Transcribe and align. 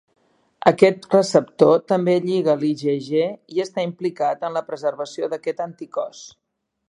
Aquest 0.69 1.03
receptor 1.15 1.75
també 1.91 2.15
lliga 2.23 2.55
l'IgG 2.63 3.11
i 3.57 3.63
està 3.67 3.85
implicat 3.91 4.49
en 4.49 4.59
la 4.61 4.65
preservació 4.71 5.29
d'aquest 5.35 5.65
anticòs. 5.69 6.25